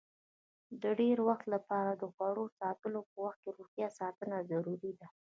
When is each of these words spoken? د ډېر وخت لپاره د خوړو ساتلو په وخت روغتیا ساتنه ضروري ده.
د 0.81 0.83
ډېر 0.99 1.17
وخت 1.27 1.45
لپاره 1.53 1.91
د 1.95 2.03
خوړو 2.13 2.45
ساتلو 2.59 2.99
په 3.09 3.17
وخت 3.25 3.41
روغتیا 3.55 3.87
ساتنه 3.99 4.35
ضروري 4.49 4.91
ده. 4.99 5.07